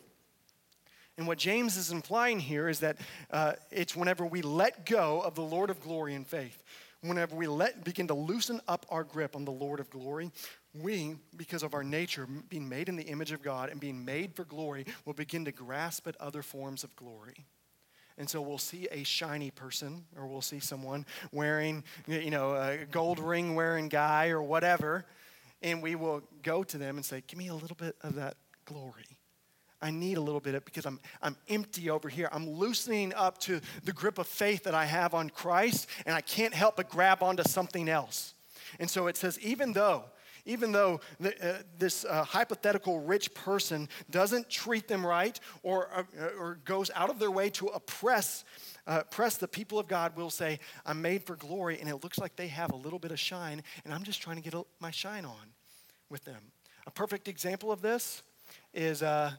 [1.18, 2.98] And what James is implying here is that
[3.32, 6.64] uh, it's whenever we let go of the Lord of glory in faith,
[7.02, 10.32] whenever we let begin to loosen up our grip on the Lord of glory,
[10.74, 14.36] we, because of our nature, being made in the image of God and being made
[14.36, 17.46] for glory, will begin to grasp at other forms of glory.
[18.18, 22.86] And so we'll see a shiny person, or we'll see someone wearing, you know, a
[22.92, 25.06] gold ring wearing guy or whatever,
[25.62, 28.36] and we will go to them and say, Give me a little bit of that
[28.66, 29.20] glory.
[29.82, 32.30] I need a little bit of because I'm, I'm empty over here.
[32.32, 36.22] I'm loosening up to the grip of faith that I have on Christ, and I
[36.22, 38.34] can't help but grab onto something else.
[38.80, 40.06] And so it says, even though
[40.46, 46.04] even though the, uh, this uh, hypothetical rich person doesn't treat them right or, uh,
[46.38, 48.44] or goes out of their way to oppress,
[48.88, 52.18] uh, oppress the people of God, will say, I'm made for glory, and it looks
[52.18, 54.64] like they have a little bit of shine, and I'm just trying to get a,
[54.80, 55.54] my shine on
[56.10, 56.42] with them.
[56.86, 58.22] A perfect example of this
[58.74, 59.32] is uh,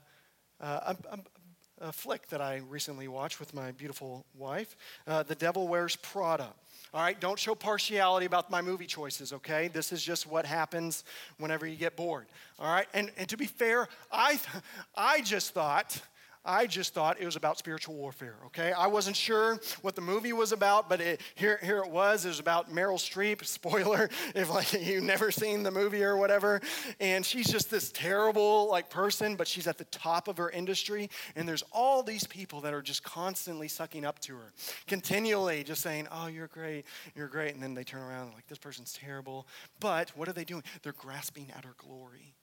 [0.60, 5.68] uh, a, a, a, flick that I recently watched with my beautiful wife The Devil
[5.68, 6.54] Wears Prada.
[6.94, 9.66] All right, don't show partiality about my movie choices, okay?
[9.66, 11.02] This is just what happens
[11.38, 12.26] whenever you get bored.
[12.60, 14.38] All right, and, and to be fair, I,
[14.96, 16.00] I just thought
[16.44, 18.72] I just thought it was about spiritual warfare, okay?
[18.72, 22.26] I wasn't sure what the movie was about, but it, here, here it was.
[22.26, 26.60] It was about Meryl Streep, spoiler, if like you've never seen the movie or whatever.
[27.00, 31.08] And she's just this terrible like person, but she's at the top of her industry.
[31.34, 34.52] And there's all these people that are just constantly sucking up to her,
[34.86, 37.54] continually just saying, oh, you're great, you're great.
[37.54, 39.46] And then they turn around like, this person's terrible.
[39.80, 40.62] But what are they doing?
[40.82, 42.34] They're grasping at her glory.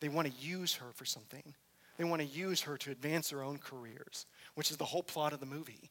[0.00, 1.54] They want to use her for something.
[1.96, 5.32] They want to use her to advance their own careers, which is the whole plot
[5.32, 5.90] of the movie.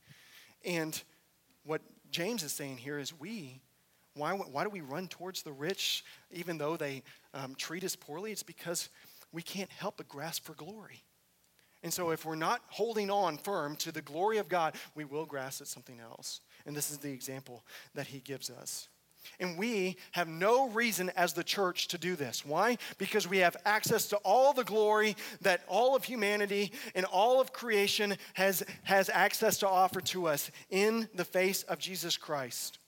[0.66, 1.02] And
[1.64, 3.62] what James is saying here is we,
[4.14, 8.32] why, why do we run towards the rich even though they um, treat us poorly?
[8.32, 8.90] It's because
[9.32, 11.04] we can't help but grasp for glory.
[11.84, 15.26] And so, if we're not holding on firm to the glory of God, we will
[15.26, 16.42] grasp at something else.
[16.66, 17.64] And this is the example
[17.94, 18.88] that he gives us.
[19.40, 22.46] And we have no reason as the church to do this.
[22.46, 22.78] Why?
[22.98, 27.54] Because we have access to all the glory that all of humanity and all of
[27.54, 32.80] creation has, has access to offer to us in the face of Jesus Christ.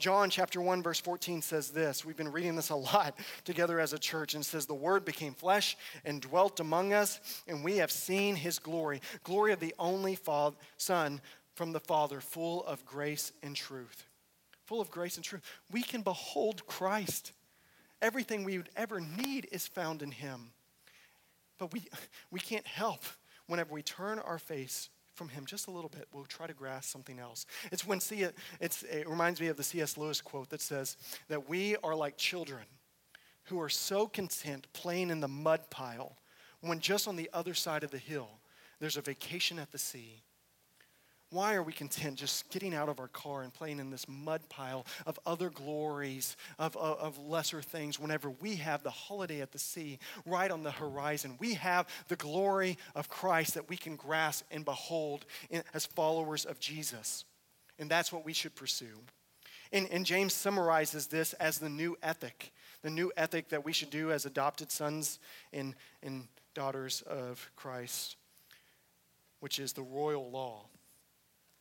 [0.00, 2.06] John chapter 1 verse 14 says this.
[2.06, 5.34] We've been reading this a lot together as a church and says the word became
[5.34, 5.76] flesh
[6.06, 10.18] and dwelt among us and we have seen his glory, glory of the only
[10.78, 11.20] son
[11.54, 14.06] from the Father, full of grace and truth.
[14.70, 15.42] Full of grace and truth.
[15.72, 17.32] We can behold Christ.
[18.00, 20.52] Everything we would ever need is found in him.
[21.58, 21.88] But we,
[22.30, 23.02] we can't help
[23.48, 26.88] whenever we turn our face from him just a little bit, we'll try to grasp
[26.88, 27.46] something else.
[27.72, 28.24] It's when C,
[28.60, 29.98] it's, it reminds me of the C.S.
[29.98, 32.62] Lewis quote that says that we are like children
[33.46, 36.16] who are so content playing in the mud pile
[36.60, 38.38] when just on the other side of the hill
[38.78, 40.22] there's a vacation at the sea
[41.30, 44.40] why are we content just getting out of our car and playing in this mud
[44.48, 49.52] pile of other glories, of, of, of, lesser things, whenever we have the holiday at
[49.52, 51.36] the sea right on the horizon?
[51.38, 56.44] We have the glory of Christ that we can grasp and behold in, as followers
[56.44, 57.24] of Jesus.
[57.78, 58.98] And that's what we should pursue.
[59.72, 63.90] And, and James summarizes this as the new ethic, the new ethic that we should
[63.90, 65.20] do as adopted sons
[65.52, 68.16] and, and daughters of Christ,
[69.38, 70.64] which is the royal law.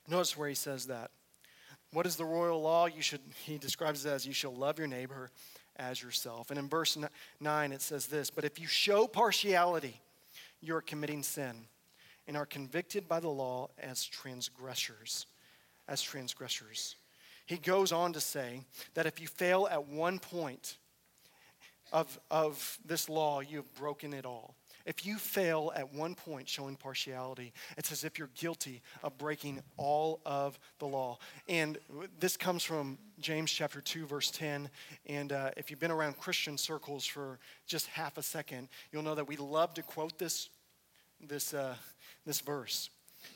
[0.09, 1.11] Notice where he says that.
[1.91, 2.85] What is the royal law?
[2.85, 5.29] You should, he describes it as you shall love your neighbor
[5.75, 6.49] as yourself.
[6.49, 6.97] And in verse
[7.39, 9.99] 9, it says this But if you show partiality,
[10.61, 11.65] you are committing sin
[12.27, 15.25] and are convicted by the law as transgressors.
[15.87, 16.95] As transgressors.
[17.45, 18.61] He goes on to say
[18.93, 20.77] that if you fail at one point
[21.91, 24.53] of, of this law, you have broken it all.
[24.89, 29.61] If you fail at one point showing partiality, it's as if you're guilty of breaking
[29.77, 31.19] all of the law.
[31.47, 31.77] And
[32.19, 34.67] this comes from James chapter 2, verse 10.
[35.05, 39.13] And uh, if you've been around Christian circles for just half a second, you'll know
[39.13, 40.49] that we love to quote this,
[41.21, 41.75] this, uh,
[42.25, 42.89] this verse.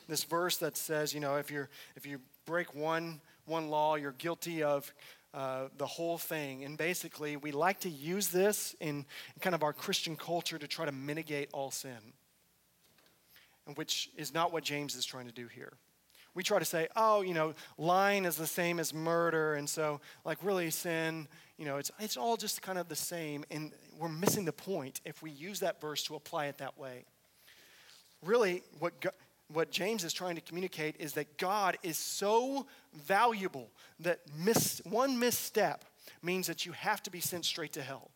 [0.09, 4.13] This verse that says, you know, if, you're, if you break one, one law, you're
[4.13, 4.91] guilty of
[5.33, 6.63] uh, the whole thing.
[6.63, 9.05] And basically, we like to use this in
[9.41, 12.13] kind of our Christian culture to try to mitigate all sin,
[13.67, 15.73] and which is not what James is trying to do here.
[16.35, 20.01] We try to say, oh, you know, lying is the same as murder, and so,
[20.25, 24.09] like, really, sin, you know, it's, it's all just kind of the same, and we're
[24.09, 27.05] missing the point if we use that verse to apply it that way.
[28.23, 29.13] Really, what God,
[29.53, 34.19] what James is trying to communicate is that God is so valuable that
[34.83, 35.85] one misstep
[36.21, 38.11] means that you have to be sent straight to hell.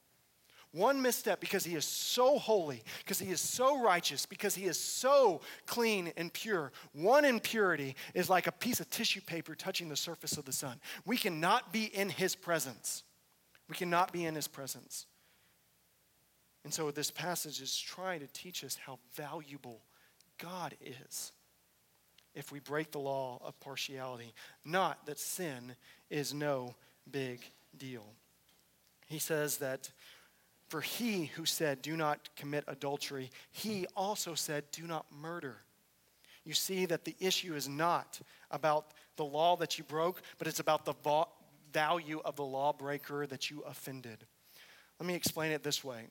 [0.71, 4.79] One misstep because he is so holy, because he is so righteous, because he is
[4.79, 6.71] so clean and pure.
[6.91, 10.79] One impurity is like a piece of tissue paper touching the surface of the sun.
[11.05, 13.03] We cannot be in his presence.
[13.69, 15.05] We cannot be in his presence.
[16.63, 19.81] And so this passage is trying to teach us how valuable
[20.37, 21.31] God is
[22.33, 24.33] if we break the law of partiality.
[24.63, 25.75] Not that sin
[26.09, 26.75] is no
[27.09, 27.39] big
[27.77, 28.05] deal.
[29.07, 29.91] He says that
[30.67, 35.57] for he who said, Do not commit adultery, he also said, Do not murder.
[36.43, 38.19] You see that the issue is not
[38.51, 40.93] about the law that you broke, but it's about the
[41.73, 44.25] value of the lawbreaker that you offended.
[44.99, 46.07] Let me explain it this way.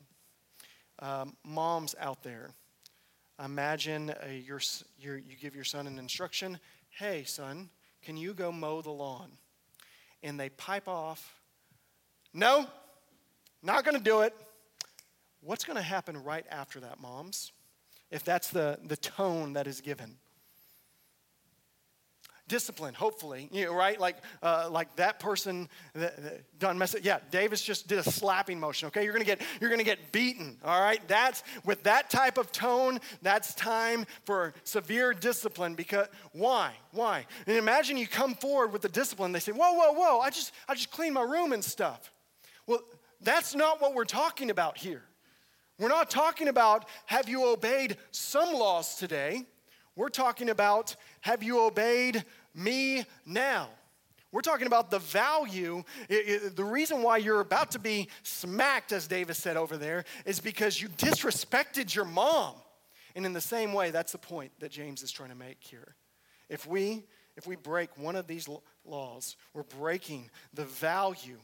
[0.98, 2.50] Um, moms out there,
[3.44, 4.60] Imagine uh, your,
[4.98, 6.58] your, you give your son an instruction
[6.98, 7.68] hey, son,
[8.02, 9.30] can you go mow the lawn?
[10.22, 11.34] And they pipe off,
[12.32, 12.66] no,
[13.62, 14.34] not going to do it.
[15.42, 17.52] What's going to happen right after that, moms?
[18.10, 20.16] If that's the, the tone that is given
[22.48, 23.98] discipline, hopefully, you know, right?
[24.00, 26.94] Like, uh, like that person that, that done mess.
[27.02, 28.86] Yeah, Davis just did a slapping motion.
[28.88, 30.58] Okay, you're gonna get you're gonna get beaten.
[30.64, 33.00] All right, that's with that type of tone.
[33.22, 35.74] That's time for severe discipline.
[35.74, 36.72] Because why?
[36.92, 37.26] Why?
[37.46, 39.32] And imagine you come forward with the discipline.
[39.32, 40.20] They say, whoa, whoa, whoa!
[40.20, 42.12] I just I just cleaned my room and stuff.
[42.66, 42.80] Well,
[43.20, 45.02] that's not what we're talking about here.
[45.78, 49.46] We're not talking about have you obeyed some laws today.
[49.96, 53.70] We're talking about have you obeyed me now?
[54.30, 55.82] We're talking about the value.
[56.08, 60.80] The reason why you're about to be smacked, as Davis said over there, is because
[60.80, 62.54] you disrespected your mom.
[63.14, 65.94] And in the same way, that's the point that James is trying to make here.
[66.50, 67.04] If we,
[67.36, 68.46] if we break one of these
[68.84, 71.38] laws, we're breaking the value,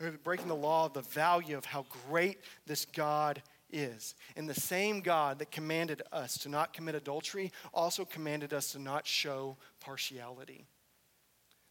[0.00, 4.14] we're breaking the law of the value of how great this God is.
[4.36, 8.78] And the same God that commanded us to not commit adultery also commanded us to
[8.78, 10.66] not show partiality.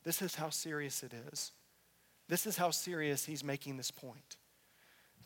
[0.03, 1.51] This is how serious it is.
[2.29, 4.37] This is how serious he's making this point.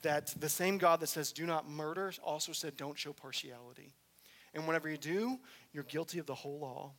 [0.02, 3.94] That the same God that says, do not murder, also said, don't show partiality.
[4.54, 5.40] And whenever you do,
[5.74, 6.94] you're guilty of the whole law.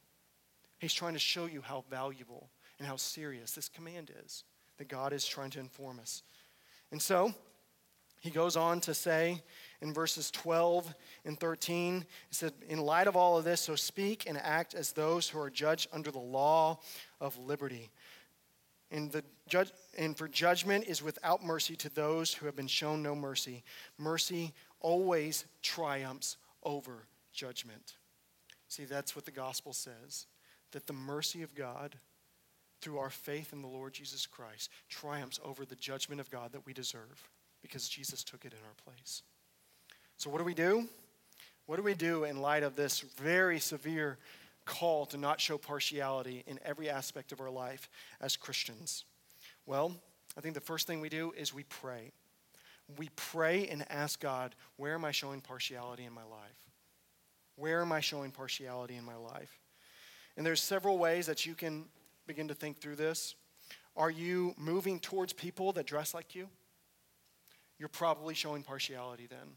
[0.79, 4.45] He's trying to show you how valuable and how serious this command is.
[4.83, 6.23] that God is trying to inform us.
[6.91, 7.33] And so,
[8.23, 9.43] he goes on to say
[9.81, 10.95] in verses 12
[11.25, 14.93] and 13, he said, In light of all of this, so speak and act as
[14.93, 16.79] those who are judged under the law
[17.21, 17.91] of liberty.
[18.93, 23.03] And, the judge, and for judgment is without mercy to those who have been shown
[23.03, 23.65] no mercy.
[23.99, 27.95] Mercy always triumphs over judgment.
[28.69, 30.27] See, that's what the gospel says
[30.71, 31.97] that the mercy of God
[32.81, 36.65] through our faith in the Lord Jesus Christ triumphs over the judgment of God that
[36.65, 37.29] we deserve
[37.63, 39.23] because Jesus took it in our place.
[40.17, 40.89] So, what do we do?
[41.67, 44.19] What do we do in light of this very severe
[44.65, 47.89] call to not show partiality in every aspect of our life
[48.21, 49.05] as Christians?
[49.67, 49.97] Well,
[50.37, 52.13] I think the first thing we do is we pray.
[52.99, 56.69] We pray and ask God, where am I showing partiality in my life?
[57.57, 59.61] Where am I showing partiality in my life?
[60.37, 61.85] And there's several ways that you can
[62.27, 63.35] begin to think through this.
[63.97, 66.49] Are you moving towards people that dress like you?
[67.83, 69.57] You're probably showing partiality then.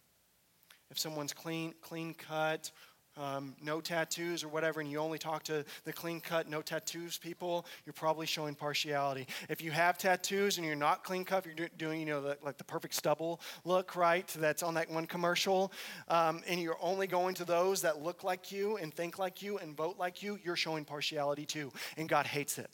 [0.90, 2.72] If someone's clean, clean cut,
[3.18, 7.20] um, no tattoos or whatever, and you only talk to the clean cut, no tattoos
[7.20, 9.28] people, you're probably showing partiality.
[9.48, 12.58] If you have tattoos and you're not clean cut, you're doing, you know, the, like
[12.58, 14.28] the perfect stubble look, right?
[14.40, 15.72] That's on that one commercial,
[16.08, 19.60] um, and you're only going to those that look like you and think like you
[19.60, 22.72] and vote like you, you're showing partiality too, and God hates it.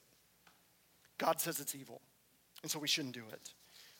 [1.18, 2.00] God says it's evil,
[2.62, 3.54] and so we shouldn't do it.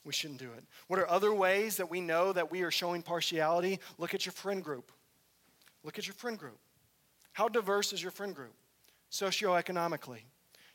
[0.04, 0.64] We shouldn't do it.
[0.88, 3.80] What are other ways that we know that we are showing partiality?
[3.98, 4.92] Look at your friend group.
[5.84, 6.58] Look at your friend group.
[7.34, 8.54] How diverse is your friend group
[9.12, 10.22] socioeconomically?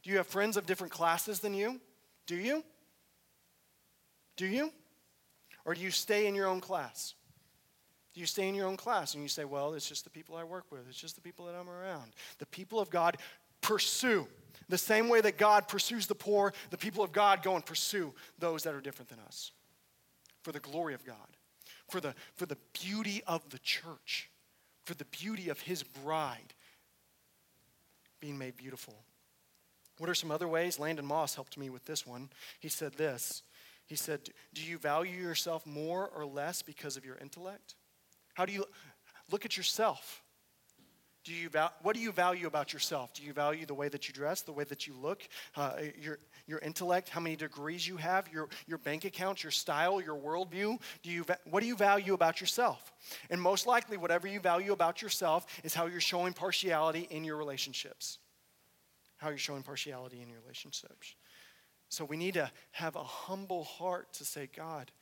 [0.02, 1.80] Do you have friends of different classes than you?
[2.26, 2.62] Do you?
[4.36, 4.72] Do you?
[5.64, 7.14] Or do you stay in your own class?
[8.14, 10.36] Do you stay in your own class and you say, well, it's just the people
[10.36, 12.12] I work with, it's just the people that I'm around?
[12.38, 13.18] The people of God
[13.60, 14.26] pursue.
[14.68, 18.14] The same way that God pursues the poor, the people of God go and pursue
[18.38, 19.52] those that are different than us
[20.42, 21.16] for the glory of God,
[21.88, 24.30] for the, for the beauty of the church
[24.86, 26.54] for the beauty of his bride
[28.20, 28.94] being made beautiful.
[29.98, 30.78] What are some other ways?
[30.78, 32.30] Landon Moss helped me with this one.
[32.60, 33.42] He said this
[33.86, 37.74] He said, Do you value yourself more or less because of your intellect?
[38.34, 38.64] How do you
[39.30, 40.22] look at yourself?
[41.26, 41.50] Do you
[41.82, 43.12] what do you value about yourself?
[43.12, 45.22] Do you value the way that you dress, the way that you look,
[45.56, 50.00] uh, your, your intellect, how many degrees you have, your, your bank account, your style,
[50.00, 50.80] your worldview?
[51.02, 52.92] Do you, what do you value about yourself?
[53.28, 57.36] And most likely, whatever you value about yourself is how you're showing partiality in your
[57.36, 58.18] relationships.
[59.16, 61.16] How you're showing partiality in your relationships.
[61.88, 64.92] So we need to have a humble heart to say, God,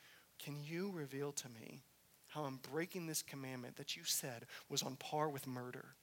[0.43, 1.83] can you reveal to me
[2.29, 5.97] how I'm breaking this commandment that you said was on par with murder?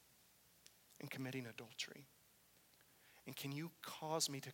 [1.02, 2.06] And committing adultery?
[3.28, 4.52] And can you cause me to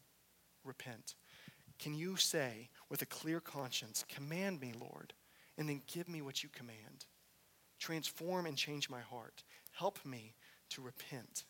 [0.63, 1.15] repent?
[1.79, 5.13] Can you say with a clear conscience, Command me, Lord,
[5.57, 7.05] and then give me what you command?
[7.79, 9.43] Transform and change my heart.
[9.71, 10.33] Help me
[10.69, 11.45] to repent.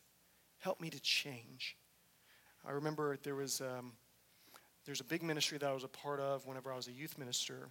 [0.58, 1.76] Help me to change.
[2.66, 3.92] I remember there was um,
[4.84, 7.16] there's a big ministry that I was a part of whenever I was a youth
[7.18, 7.68] minister,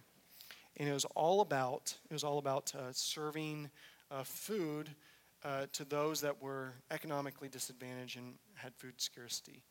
[0.76, 3.70] and it was all about it was all about uh, serving
[4.10, 4.90] uh, food
[5.44, 9.62] uh, to those that were economically disadvantaged and had food scarcity.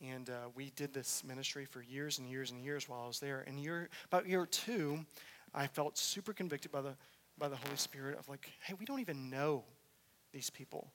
[0.00, 3.20] And uh, we did this ministry for years and years and years while I was
[3.20, 3.44] there.
[3.46, 5.04] And year, about year two,
[5.54, 6.94] I felt super convicted by the,
[7.38, 9.64] by the Holy Spirit of like, hey, we don't even know
[10.32, 10.90] these people.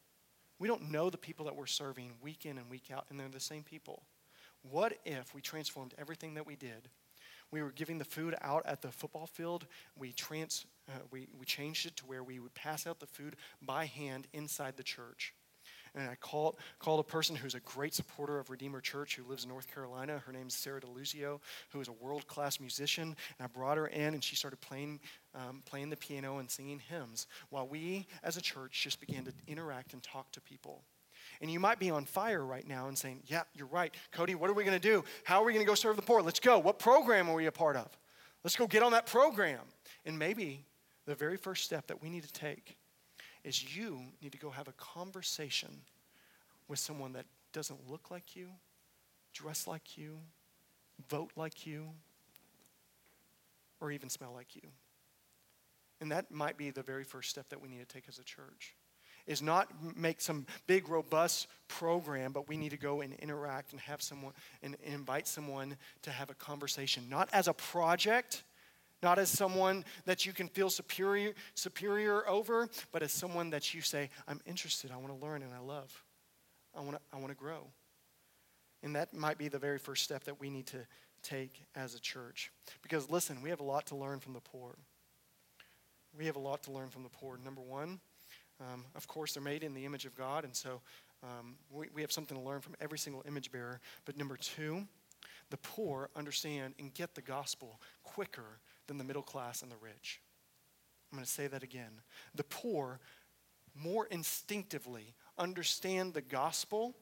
[0.59, 3.29] We don't know the people that we're serving week in and week out, and they're
[3.29, 4.03] the same people.
[4.61, 6.89] What if we transformed everything that we did
[7.51, 9.65] we were giving the food out at the football field.
[9.97, 13.35] We, trans, uh, we, we changed it to where we would pass out the food
[13.61, 15.33] by hand inside the church.
[15.95, 19.43] And I called, called a person who's a great supporter of Redeemer Church who lives
[19.43, 20.21] in North Carolina.
[20.23, 21.39] Her name is Sarah DeLuzio,
[21.71, 23.03] who is a world class musician.
[23.07, 24.99] And I brought her in, and she started playing,
[25.33, 29.33] um, playing the piano and singing hymns while we, as a church, just began to
[29.47, 30.83] interact and talk to people.
[31.41, 33.93] And you might be on fire right now and saying, Yeah, you're right.
[34.11, 35.03] Cody, what are we going to do?
[35.23, 36.21] How are we going to go serve the poor?
[36.21, 36.59] Let's go.
[36.59, 37.87] What program are we a part of?
[38.43, 39.61] Let's go get on that program.
[40.05, 40.65] And maybe
[41.05, 42.77] the very first step that we need to take
[43.43, 45.69] is you need to go have a conversation
[46.67, 48.49] with someone that doesn't look like you,
[49.33, 50.19] dress like you,
[51.09, 51.89] vote like you,
[53.79, 54.69] or even smell like you.
[56.01, 58.23] And that might be the very first step that we need to take as a
[58.23, 58.75] church
[59.29, 63.79] is not make some big, robust program, but we need to go and interact and
[63.79, 68.43] have someone and, invite someone to have a conversation, not as a project,
[69.03, 73.81] not as someone that you can feel superior, superior over, but as someone that you
[73.81, 76.03] say, I'm interested, I want to learn, and I love.
[76.75, 77.67] I want to, I want to grow.
[78.81, 80.79] And that might be the very first step that we need to
[81.21, 82.51] take as a church.
[82.81, 84.75] Because listen, we have a lot to learn from the poor.
[86.17, 87.37] We have a lot to learn from the poor.
[87.43, 87.99] Number one,
[88.61, 90.81] um, of course, they're made in the image of God, and so
[91.23, 93.79] um, we, we have something to learn from every single image bearer.
[94.05, 94.87] But number two,
[95.49, 100.21] the poor understand and get the gospel quicker than the middle class and the rich.
[101.11, 102.01] I'm going to say that again.
[102.35, 102.99] The poor
[103.75, 106.95] more instinctively understand the gospel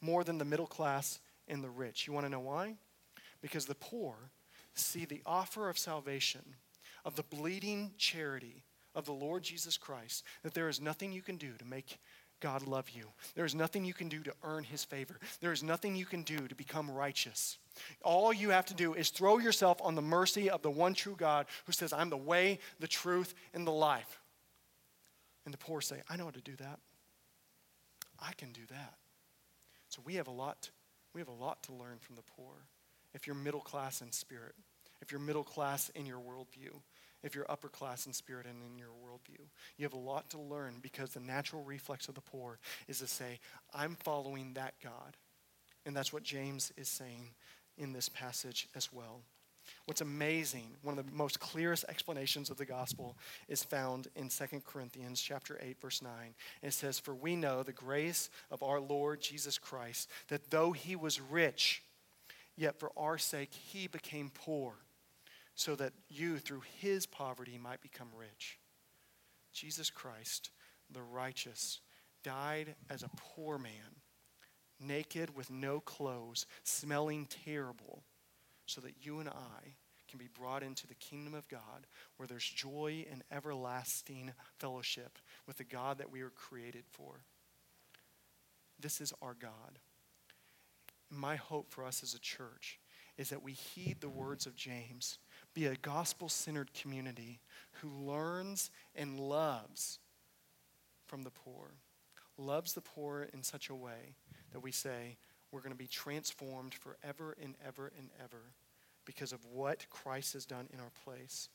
[0.00, 2.06] more than the middle class and the rich.
[2.06, 2.76] You want to know why?
[3.40, 4.30] Because the poor
[4.74, 6.54] see the offer of salvation,
[7.04, 8.64] of the bleeding charity
[8.94, 11.98] of the Lord Jesus Christ, that there is nothing you can do to make
[12.40, 13.04] God love you.
[13.34, 15.18] There is nothing you can do to earn his favor.
[15.40, 17.58] There is nothing you can do to become righteous.
[18.02, 21.16] All you have to do is throw yourself on the mercy of the one true
[21.16, 24.20] God who says, I'm the way, the truth, and the life.
[25.44, 26.78] And the poor say, I know how to do that.
[28.20, 28.94] I can do that.
[29.88, 30.70] So we have a lot,
[31.14, 32.52] we have a lot to learn from the poor.
[33.14, 34.54] If you're middle class in spirit,
[35.00, 36.74] if you're middle class in your worldview,
[37.22, 39.40] if you're upper class in spirit and in your worldview.
[39.76, 43.06] You have a lot to learn because the natural reflex of the poor is to
[43.06, 43.40] say,
[43.74, 45.16] I'm following that God.
[45.86, 47.30] And that's what James is saying
[47.76, 49.22] in this passage as well.
[49.84, 53.16] What's amazing, one of the most clearest explanations of the gospel
[53.48, 56.34] is found in 2 Corinthians chapter 8 verse 9.
[56.62, 60.96] It says, "For we know the grace of our Lord Jesus Christ, that though he
[60.96, 61.82] was rich,
[62.56, 64.78] yet for our sake he became poor,
[65.58, 68.60] so that you through his poverty might become rich."
[69.52, 70.50] Jesus Christ,
[70.88, 71.80] the righteous,
[72.22, 74.00] died as a poor man,
[74.78, 78.04] naked with no clothes, smelling terrible
[78.66, 79.74] so that you and I
[80.06, 85.56] can be brought into the kingdom of God where there's joy and everlasting fellowship with
[85.56, 87.24] the God that we were created for.
[88.78, 89.80] This is our God.
[91.10, 92.78] My hope for us as a church
[93.16, 95.18] is that we heed the words of James,
[95.54, 97.40] be a gospel centered community
[97.80, 99.98] who learns and loves
[101.06, 101.72] from the poor,
[102.36, 104.14] loves the poor in such a way
[104.52, 105.16] that we say,
[105.50, 108.52] we're going to be transformed forever and ever and ever
[109.04, 111.48] because of what Christ has done in our place.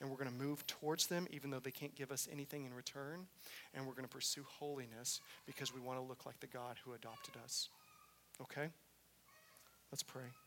[0.00, 2.74] And we're going to move towards them even though they can't give us anything in
[2.74, 3.26] return.
[3.72, 6.92] And we're going to pursue holiness because we want to look like the God who
[6.92, 7.68] adopted us.
[8.42, 8.68] Okay?
[9.90, 10.45] Let's pray.